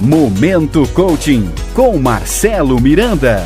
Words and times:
Momento 0.00 0.86
Coaching 0.94 1.50
com 1.74 1.98
Marcelo 1.98 2.80
Miranda. 2.80 3.44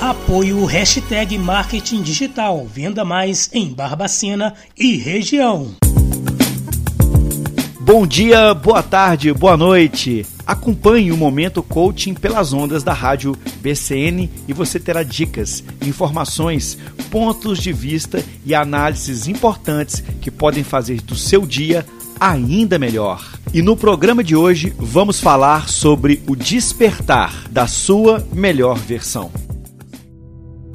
Apoio 0.00 0.64
Hashtag 0.64 1.36
Marketing 1.36 2.00
Digital. 2.00 2.66
Venda 2.66 3.04
mais 3.04 3.50
em 3.52 3.70
Barbacena 3.70 4.54
e 4.78 4.96
região. 4.96 5.74
Bom 7.78 8.06
dia, 8.06 8.54
boa 8.54 8.82
tarde, 8.82 9.30
boa 9.34 9.58
noite. 9.58 10.24
Acompanhe 10.46 11.12
o 11.12 11.18
Momento 11.18 11.62
Coaching 11.62 12.14
pelas 12.14 12.54
ondas 12.54 12.82
da 12.82 12.94
rádio 12.94 13.36
BCN 13.60 14.30
e 14.48 14.54
você 14.54 14.80
terá 14.80 15.02
dicas, 15.02 15.62
informações, 15.82 16.78
pontos 17.10 17.58
de 17.58 17.74
vista 17.74 18.24
e 18.46 18.54
análises 18.54 19.28
importantes 19.28 20.02
que 20.22 20.30
podem 20.30 20.64
fazer 20.64 21.02
do 21.02 21.14
seu 21.14 21.44
dia 21.44 21.84
ainda 22.20 22.78
melhor. 22.78 23.24
E 23.52 23.62
no 23.62 23.76
programa 23.76 24.22
de 24.22 24.36
hoje 24.36 24.72
vamos 24.78 25.18
falar 25.18 25.68
sobre 25.68 26.22
o 26.28 26.36
despertar 26.36 27.48
da 27.50 27.66
sua 27.66 28.24
melhor 28.32 28.78
versão. 28.78 29.30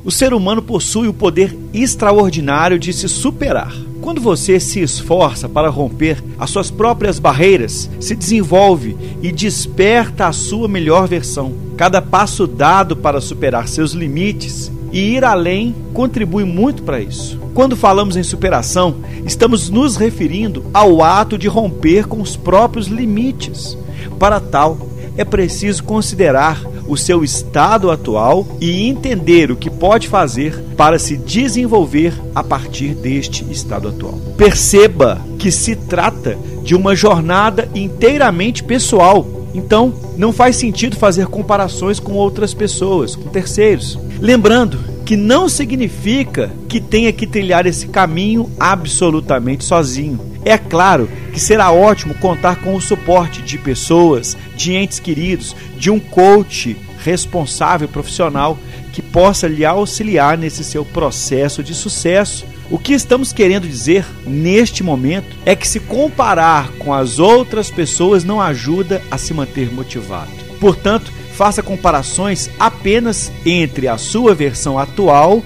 O 0.04 0.12
ser 0.12 0.34
humano 0.34 0.62
possui 0.62 1.08
o 1.08 1.13
poder 1.13 1.58
extraordinário 1.73 2.77
de 2.77 2.91
se 2.91 3.08
superar. 3.08 3.73
Quando 4.02 4.21
você 4.21 4.59
se 4.59 4.80
esforça 4.80 5.49
para 5.49 5.68
romper 5.68 6.23
as 6.38 6.52
suas 6.52 6.70
próprias 6.70 7.18
barreiras, 7.18 7.90
se 7.99 8.16
desenvolve 8.16 8.96
e 9.23 9.32
desperta 9.32 10.27
a 10.27 10.32
sua 10.32 10.68
melhor 10.68 11.07
versão. 11.07 11.55
Cada 11.76 12.04
passo 12.04 12.46
dado 12.46 12.96
para 12.96 13.20
superar 13.20 13.68
seus 13.68 13.93
limites 13.93 14.71
e 14.95 15.16
ir 15.17 15.26
além 15.26 15.76
contribui 15.94 16.45
muito 16.45 16.81
para 16.81 17.02
isso. 17.02 17.38
Quando 17.54 17.76
falamos 17.76 18.16
em 18.16 18.23
superação, 18.23 18.95
estamos 19.26 19.70
nos 19.70 19.98
referindo 19.98 20.66
ao 20.73 21.04
ato 21.04 21.38
de 21.38 21.49
romper 21.49 22.08
com 22.08 22.21
os 22.21 22.38
próprios 22.38 22.88
limites. 22.88 23.77
Para 24.18 24.40
tal, 24.40 24.77
é 25.18 25.26
preciso 25.26 25.84
considerar 25.84 26.63
o 26.88 26.96
seu 26.96 27.26
estado 27.26 27.91
atual 27.91 28.48
e 28.62 28.88
entender 28.88 29.51
o 29.51 29.57
que 29.57 29.70
pode 29.70 30.07
fazer 30.07 30.63
para 30.77 30.98
se 30.98 31.18
desenvolver 31.18 32.13
a 32.34 32.41
partir 32.41 32.96
deste 32.96 33.43
estado 33.51 33.90
atual. 33.90 34.18
Perceba 34.38 35.20
que 35.38 35.51
se 35.51 35.76
trata 35.76 36.38
de 36.63 36.73
uma 36.73 36.96
jornada 36.96 37.68
inteiramente 37.76 38.63
pessoal. 38.63 39.35
Então, 39.55 39.93
não 40.17 40.34
faz 40.34 40.57
sentido 40.57 40.98
fazer 40.98 41.27
comparações 41.27 41.98
com 41.98 42.11
outras 42.11 42.53
pessoas, 42.53 43.15
com 43.15 43.29
terceiros. 43.29 43.98
Lembrando 44.20 44.77
que 45.05 45.15
não 45.15 45.48
significa 45.48 46.51
que 46.67 46.81
tenha 46.81 47.13
que 47.13 47.25
trilhar 47.25 47.65
esse 47.65 47.87
caminho 47.87 48.51
absolutamente 48.59 49.63
sozinho. 49.63 50.20
É 50.43 50.57
claro 50.57 51.09
que 51.31 51.39
será 51.39 51.71
ótimo 51.71 52.13
contar 52.15 52.57
com 52.57 52.76
o 52.76 52.81
suporte 52.81 53.41
de 53.41 53.57
pessoas, 53.57 54.35
de 54.57 54.73
entes 54.73 54.99
queridos, 54.99 55.55
de 55.77 55.89
um 55.89 55.99
coach 55.99 56.76
responsável 56.98 57.87
profissional 57.87 58.57
que 58.96 59.01
possa 59.01 59.46
lhe 59.46 59.65
auxiliar 59.65 60.38
nesse 60.38 60.63
seu 60.63 60.85
processo 60.85 61.62
de 61.62 61.74
sucesso. 61.74 62.46
O 62.71 62.79
que 62.79 62.93
estamos 62.93 63.34
querendo 63.34 63.68
dizer 63.68 64.06
neste 64.25 64.84
momento 64.84 65.35
é 65.46 65.53
que 65.53 65.68
se 65.68 65.81
comparar 65.81 66.72
com 66.79 66.94
as 66.94 67.19
outras 67.19 67.69
pessoas 67.69 68.23
não 68.23 68.40
ajuda 68.40 69.01
a 69.12 69.18
se 69.18 69.34
manter 69.34 69.69
motivado. 69.69 70.31
Portanto, 70.62 71.12
faça 71.35 71.62
comparações 71.62 72.50
apenas 72.57 73.34
entre 73.46 73.90
a 73.90 73.97
sua 73.97 74.34
versão 74.34 74.79
atual 74.79 75.44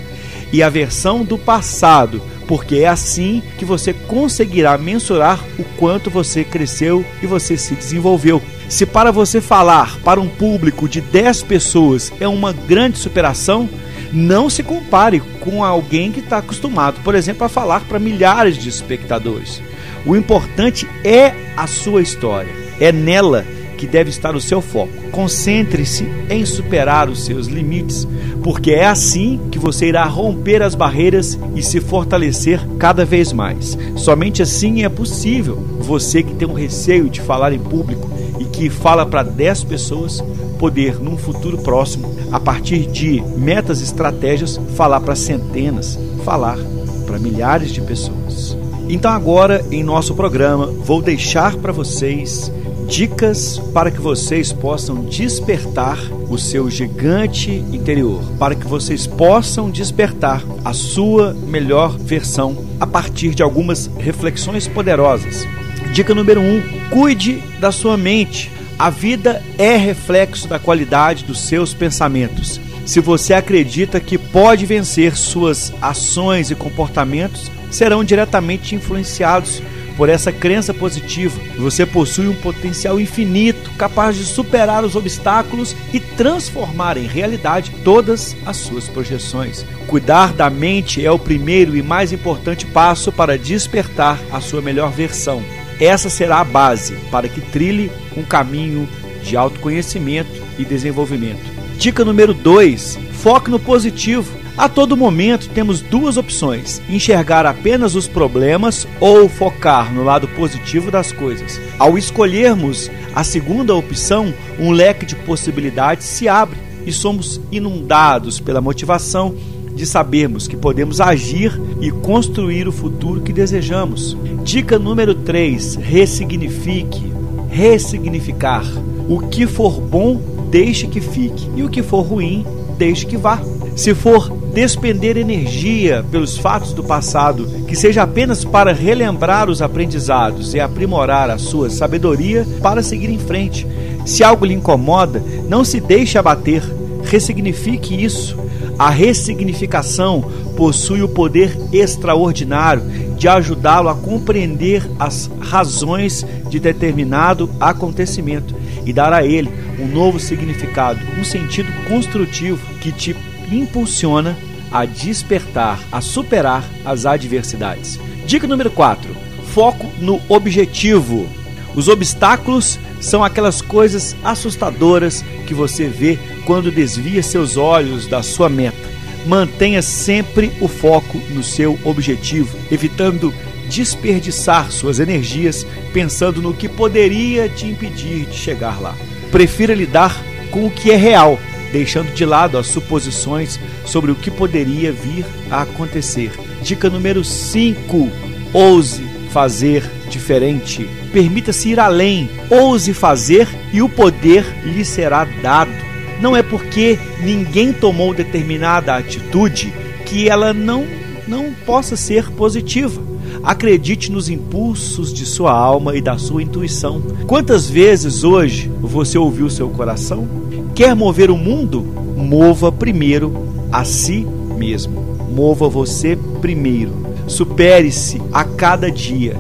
e 0.54 0.62
a 0.62 0.70
versão 0.70 1.24
do 1.24 1.36
passado, 1.36 2.22
porque 2.48 2.76
é 2.76 2.88
assim 2.88 3.42
que 3.58 3.66
você 3.66 3.94
conseguirá 3.94 4.78
mensurar 4.78 5.44
o 5.58 5.64
quanto 5.80 6.12
você 6.12 6.44
cresceu 6.44 7.04
e 7.20 7.26
você 7.26 7.58
se 7.58 7.74
desenvolveu. 7.74 8.44
Se 8.70 8.86
para 8.86 9.12
você 9.12 9.42
falar 9.42 9.98
para 10.04 10.22
um 10.22 10.28
público 10.28 10.88
de 10.88 11.02
10 11.02 11.42
pessoas 11.42 12.14
é 12.20 12.28
uma 12.28 12.54
grande 12.54 13.00
superação, 13.00 13.68
não 14.14 14.48
se 14.48 14.62
compare 14.62 15.20
com 15.40 15.64
alguém 15.64 16.12
que 16.12 16.20
está 16.20 16.38
acostumado, 16.38 17.02
por 17.04 17.16
exemplo, 17.16 17.44
a 17.44 17.50
falar 17.50 17.82
para 17.82 17.98
milhares 17.98 18.58
de 18.58 18.70
espectadores. 18.70 19.60
O 20.06 20.16
importante 20.16 20.88
é 21.04 21.34
a 21.58 21.66
sua 21.66 22.04
história, 22.04 22.52
é 22.80 22.92
nela 22.92 23.44
que 23.76 23.88
deve 23.88 24.12
estar 24.12 24.36
o 24.36 24.42
seu 24.42 24.62
foco. 24.62 24.94
Concentre-se 25.12 26.08
em 26.30 26.46
superar 26.46 27.10
os 27.10 27.26
seus 27.26 27.48
limites, 27.48 28.08
porque 28.44 28.72
é 28.72 28.86
assim 28.86 29.40
que 29.50 29.58
você 29.58 29.88
irá 29.88 30.06
romper 30.06 30.62
as 30.62 30.76
barreiras 30.76 31.40
e 31.56 31.64
se 31.64 31.82
fortalecer 31.82 32.60
cada 32.78 33.04
vez 33.04 33.34
mais. 33.34 33.76
Somente 33.96 34.44
assim 34.44 34.84
é 34.84 34.90
possível 34.90 35.56
você 35.80 36.22
que 36.22 36.36
tem 36.36 36.48
um 36.48 36.54
receio 36.54 37.10
de 37.10 37.20
falar 37.20 37.52
em 37.52 37.60
público 37.60 38.19
e 38.40 38.46
que 38.46 38.70
fala 38.70 39.06
para 39.06 39.24
10 39.24 39.66
pessoas 39.66 40.24
poder, 40.58 41.00
num 41.00 41.18
futuro 41.18 41.58
próximo, 41.60 42.14
a 42.32 42.40
partir 42.40 42.86
de 42.88 43.22
metas 43.38 43.82
e 43.82 43.84
estratégias, 43.84 44.60
falar 44.76 45.02
para 45.02 45.16
centenas, 45.16 45.98
falar 46.24 46.58
para 47.06 47.20
milhares 47.20 47.72
de 47.72 47.82
pessoas. 47.82 48.58
Então, 48.88 49.12
agora 49.12 49.64
em 49.72 49.84
nosso 49.84 50.16
programa, 50.16 50.66
vou 50.66 51.02
deixar 51.02 51.56
para 51.56 51.72
vocês 51.72 52.52
dicas 52.90 53.60
para 53.72 53.92
que 53.92 54.02
vocês 54.02 54.52
possam 54.52 55.06
despertar 55.06 56.00
o 56.28 56.38
seu 56.40 56.70
gigante 56.72 57.52
interior, 57.52 58.20
para 58.40 58.56
que 58.56 58.68
vocês 58.68 59.06
possam 59.06 59.70
despertar 59.70 60.44
a 60.66 60.74
sua 60.74 61.34
melhor 61.34 61.96
versão 61.98 62.66
a 62.80 62.88
partir 62.88 63.36
de 63.36 63.44
algumas 63.44 63.86
reflexões 64.00 64.68
poderosas. 64.68 65.46
Dica 65.94 66.14
número 66.16 66.42
1: 66.42 66.44
um, 66.44 66.62
cuide 66.90 67.42
da 67.60 67.72
sua 67.72 67.98
mente. 67.98 68.52
A 68.78 68.90
vida 68.90 69.44
é 69.58 69.76
reflexo 69.76 70.48
da 70.48 70.58
qualidade 70.58 71.26
dos 71.26 71.42
seus 71.42 71.74
pensamentos. 71.74 72.62
Se 72.86 73.00
você 73.00 73.34
acredita 73.34 74.00
que 74.00 74.18
pode 74.18 74.66
vencer, 74.66 75.16
suas 75.16 75.74
ações 75.82 76.50
e 76.50 76.56
comportamentos 76.56 77.52
serão 77.70 78.04
diretamente 78.04 78.74
influenciados 78.74 79.62
por 80.00 80.08
essa 80.08 80.32
crença 80.32 80.74
positiva, 80.74 81.38
você 81.58 81.86
possui 81.86 82.30
um 82.30 82.34
potencial 82.34 83.02
infinito 83.02 83.70
capaz 83.72 84.16
de 84.16 84.24
superar 84.24 84.86
os 84.86 84.96
obstáculos 84.96 85.76
e 85.94 86.00
transformar 86.00 86.96
em 86.96 87.06
realidade 87.06 87.72
todas 87.84 88.34
as 88.46 88.56
suas 88.56 88.88
projeções. 88.88 89.66
Cuidar 89.88 90.32
da 90.32 90.50
mente 90.50 91.06
é 91.06 91.12
o 91.12 91.20
primeiro 91.20 91.76
e 91.76 91.84
mais 91.84 92.14
importante 92.14 92.66
passo 92.66 93.12
para 93.12 93.38
despertar 93.38 94.18
a 94.32 94.40
sua 94.40 94.62
melhor 94.62 94.90
versão. 94.90 95.44
Essa 95.80 96.10
será 96.10 96.40
a 96.40 96.44
base 96.44 96.96
para 97.10 97.30
que 97.30 97.40
trilhe 97.40 97.92
um 98.18 98.24
caminho 98.24 98.88
de 99.24 99.38
autoconhecimento 99.38 100.32
e 100.58 100.66
desenvolvimento. 100.66 101.42
Dica 101.78 102.04
número 102.04 102.34
2: 102.34 103.00
foque 103.14 103.50
no 103.50 103.60
positivo. 103.60 104.38
A 104.58 104.68
todo 104.68 104.98
momento 104.98 105.48
temos 105.50 105.80
duas 105.80 106.18
opções: 106.18 106.82
enxergar 106.90 107.46
apenas 107.46 107.96
os 107.96 108.08
problemas 108.08 108.86
ou 109.00 109.30
focar 109.30 109.94
no 109.94 110.04
lado 110.04 110.28
positivo 110.30 110.92
das 110.92 111.14
coisas. 111.14 111.60
Ao 111.78 111.98
escolhermos 111.98 112.92
a 113.16 113.24
segunda 113.24 113.74
opção, 113.74 114.34
um 114.60 114.72
leque 114.72 115.06
de 115.06 115.16
possibilidades 115.16 116.06
se 116.06 116.28
abre 116.28 116.58
e 116.86 116.92
somos 116.92 117.40
inundados 117.52 118.40
pela 118.40 118.62
motivação 118.62 119.36
de 119.74 119.86
sabermos 119.86 120.48
que 120.48 120.58
podemos 120.58 121.00
agir 121.00 121.60
e 121.82 121.92
construir 121.92 122.68
o 122.68 122.72
futuro 122.72 123.22
que 123.22 123.34
desejamos. 123.34 124.18
Dica 124.44 124.78
número 124.78 125.14
3: 125.14 125.76
ressignifique. 125.76 127.12
Ressignificar. 127.50 128.66
O 129.08 129.20
que 129.28 129.48
for 129.48 129.82
bom, 129.82 130.22
deixe 130.52 130.88
que 130.88 131.02
fique, 131.02 131.50
e 131.56 131.64
o 131.64 131.70
que 131.70 131.82
for 131.82 132.02
ruim, 132.02 132.46
deixe 132.78 133.06
que 133.06 133.18
vá. 133.18 133.42
Se 133.76 133.96
for 133.96 134.30
despender 134.54 135.16
energia 135.18 136.04
pelos 136.12 136.38
fatos 136.38 136.74
do 136.74 136.84
passado, 136.84 137.48
que 137.68 137.76
seja 137.76 138.04
apenas 138.04 138.44
para 138.44 138.74
relembrar 138.74 139.50
os 139.50 139.62
aprendizados 139.62 140.54
e 140.54 140.60
aprimorar 140.60 141.30
a 141.30 141.38
sua 141.38 141.70
sabedoria 141.70 142.46
para 142.62 142.84
seguir 142.84 143.10
em 143.10 143.20
frente. 143.20 143.66
Se 144.06 144.24
algo 144.24 144.46
lhe 144.46 144.54
incomoda, 144.54 145.24
não 145.48 145.64
se 145.64 145.80
deixe 145.80 146.18
abater, 146.18 146.64
ressignifique 147.04 148.04
isso. 148.04 148.38
A 148.80 148.90
ressignificação 148.90 150.22
possui 150.56 151.02
o 151.02 151.10
poder 151.10 151.54
extraordinário 151.74 152.82
de 153.18 153.28
ajudá-lo 153.28 153.90
a 153.90 153.96
compreender 153.96 154.90
as 154.98 155.30
razões 155.42 156.26
de 156.50 156.62
determinado 156.62 157.50
acontecimento 157.60 158.56
e 158.86 158.94
dar 158.94 159.12
a 159.12 159.26
ele 159.26 159.50
um 159.78 159.86
novo 159.86 160.18
significado, 160.18 161.02
um 161.20 161.26
sentido 161.26 161.70
construtivo 161.90 162.66
que 162.80 162.94
te 162.94 163.14
impulsiona 163.52 164.38
a 164.72 164.86
despertar, 164.86 165.82
a 165.92 166.00
superar 166.00 166.64
as 166.86 167.06
adversidades. 167.06 168.00
Dica 168.26 168.48
número 168.48 168.72
4: 168.72 169.14
foco 169.54 169.88
no 170.00 170.22
objetivo. 170.30 171.28
Os 171.76 171.90
obstáculos 171.90 172.80
são 173.00 173.24
aquelas 173.24 173.62
coisas 173.62 174.16
assustadoras 174.24 175.24
que 175.48 175.54
você 175.54 175.88
vê 175.88 176.18
quando 176.46 176.72
desvia 176.72 177.24
seus 177.24 177.58
olhos 177.58 178.08
da 178.08 178.22
sua 178.22 178.50
meta. 178.50 178.90
Mantenha 179.26 179.82
sempre 179.82 180.52
o 180.62 180.68
foco 180.68 181.18
no 181.30 181.44
seu 181.44 181.78
objetivo, 181.84 182.58
evitando 182.72 183.34
desperdiçar 183.70 184.72
suas 184.72 185.00
energias 185.00 185.66
pensando 185.94 186.42
no 186.42 186.54
que 186.54 186.68
poderia 186.68 187.48
te 187.48 187.68
impedir 187.68 188.26
de 188.26 188.36
chegar 188.36 188.82
lá. 188.82 188.96
Prefira 189.32 189.76
lidar 189.76 190.20
com 190.50 190.66
o 190.66 190.72
que 190.72 190.92
é 190.92 190.96
real, 190.96 191.40
deixando 191.72 192.12
de 192.14 192.26
lado 192.26 192.58
as 192.58 192.68
suposições 192.68 193.60
sobre 193.86 194.12
o 194.12 194.16
que 194.16 194.32
poderia 194.32 194.92
vir 194.92 195.26
a 195.52 195.62
acontecer. 195.62 196.32
Dica 196.64 196.90
número 196.90 197.24
5: 197.24 198.10
ouse 198.54 199.04
fazer 199.32 199.84
diferente. 200.10 200.90
Permita-se 201.14 201.70
ir 201.70 201.80
além, 201.80 202.30
ouse 202.50 202.94
fazer 202.94 203.48
e 203.72 203.82
o 203.82 203.88
poder 203.88 204.46
lhe 204.66 204.84
será 204.84 205.26
dado. 205.42 205.72
Não 206.20 206.36
é 206.36 206.44
porque 206.44 207.00
ninguém 207.24 207.72
tomou 207.72 208.14
determinada 208.14 208.96
atitude 208.96 209.74
que 210.06 210.28
ela 210.28 210.54
não 210.54 210.86
não 211.28 211.54
possa 211.66 211.96
ser 211.96 212.32
positiva. 212.32 213.02
Acredite 213.44 214.12
nos 214.12 214.28
impulsos 214.28 215.14
de 215.14 215.26
sua 215.26 215.54
alma 215.54 215.96
e 215.96 216.02
da 216.02 216.18
sua 216.18 216.42
intuição. 216.42 217.02
Quantas 217.28 217.70
vezes 217.70 218.24
hoje 218.24 218.70
você 218.82 219.18
ouviu 219.18 219.50
seu 219.50 219.70
coração? 219.70 220.28
Quer 220.74 220.96
mover 220.96 221.30
o 221.30 221.38
mundo? 221.38 221.86
Mova 222.18 222.72
primeiro 222.72 223.32
a 223.72 223.84
si 223.86 224.28
mesmo. 224.58 225.18
Mova 225.34 225.70
você 225.70 226.18
primeiro. 226.42 226.92
Supere-se 227.28 228.20
a 228.34 228.44
cada 228.44 228.92
dia. 228.92 229.38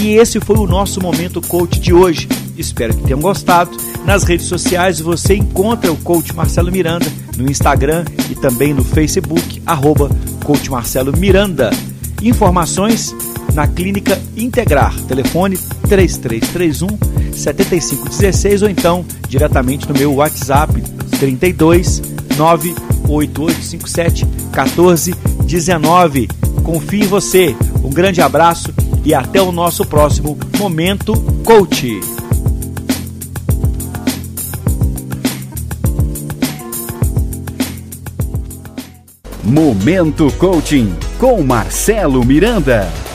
E 0.00 0.14
esse 0.14 0.40
foi 0.40 0.56
o 0.56 0.66
nosso 0.66 0.98
momento 0.98 1.42
coach 1.42 1.78
de 1.78 1.92
hoje. 1.92 2.26
Espero 2.56 2.96
que 2.96 3.02
tenham 3.02 3.20
gostado. 3.20 3.76
Nas 4.06 4.24
redes 4.24 4.46
sociais 4.46 4.98
você 4.98 5.34
encontra 5.34 5.92
o 5.92 5.96
coach 5.98 6.34
Marcelo 6.34 6.72
Miranda 6.72 7.04
no 7.36 7.50
Instagram 7.50 8.06
e 8.30 8.34
também 8.34 8.72
no 8.72 8.82
Facebook, 8.82 9.62
arroba 9.66 10.08
coach 10.42 10.70
Marcelo 10.70 11.14
Miranda. 11.14 11.68
Informações 12.22 13.14
na 13.52 13.66
Clínica 13.66 14.18
Integrar. 14.38 14.98
Telefone 15.02 15.58
3331 15.86 16.88
7516 17.34 18.62
ou 18.62 18.70
então 18.70 19.04
diretamente 19.28 19.86
no 19.86 19.92
meu 19.92 20.14
WhatsApp 20.14 20.82
32 21.18 22.00
98857 22.38 24.24
1419. 24.24 26.26
Confie 26.64 27.02
em 27.02 27.06
você. 27.06 27.54
Um 27.84 27.90
grande 27.90 28.22
abraço 28.22 28.72
e 29.04 29.14
até 29.14 29.40
o 29.40 29.52
nosso 29.52 29.84
próximo 29.86 30.38
Momento 30.58 31.14
Coach. 31.44 32.00
Momento 39.42 40.30
Coaching 40.38 40.94
com 41.18 41.42
Marcelo 41.42 42.24
Miranda. 42.24 43.09